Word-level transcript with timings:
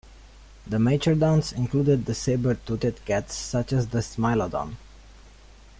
The 0.65 0.77
machairodonts 0.77 1.53
included 1.53 2.05
the 2.07 2.15
saber-toothed 2.15 3.05
cats 3.05 3.35
such 3.35 3.71
as 3.71 3.89
the 3.89 3.99
"Smilodon". 3.99 4.75